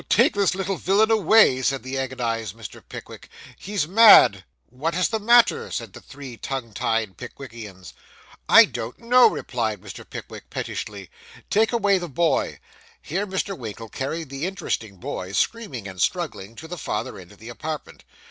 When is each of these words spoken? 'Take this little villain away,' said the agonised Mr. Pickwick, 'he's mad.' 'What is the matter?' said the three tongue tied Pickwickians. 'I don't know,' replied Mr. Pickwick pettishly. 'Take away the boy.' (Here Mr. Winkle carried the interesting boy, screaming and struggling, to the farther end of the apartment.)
'Take 0.09 0.33
this 0.33 0.55
little 0.55 0.77
villain 0.77 1.11
away,' 1.11 1.61
said 1.61 1.83
the 1.83 1.95
agonised 1.99 2.57
Mr. 2.57 2.81
Pickwick, 2.89 3.29
'he's 3.59 3.87
mad.' 3.87 4.43
'What 4.71 4.95
is 4.95 5.09
the 5.09 5.19
matter?' 5.19 5.69
said 5.69 5.93
the 5.93 6.01
three 6.01 6.37
tongue 6.37 6.73
tied 6.73 7.17
Pickwickians. 7.17 7.93
'I 8.49 8.65
don't 8.65 8.97
know,' 8.97 9.29
replied 9.29 9.79
Mr. 9.79 10.03
Pickwick 10.03 10.49
pettishly. 10.49 11.11
'Take 11.51 11.71
away 11.71 11.99
the 11.99 12.09
boy.' 12.09 12.59
(Here 12.99 13.27
Mr. 13.27 13.55
Winkle 13.55 13.89
carried 13.89 14.29
the 14.29 14.47
interesting 14.47 14.95
boy, 14.97 15.33
screaming 15.33 15.87
and 15.87 16.01
struggling, 16.01 16.55
to 16.55 16.67
the 16.67 16.79
farther 16.79 17.19
end 17.19 17.31
of 17.31 17.37
the 17.37 17.49
apartment.) 17.49 18.03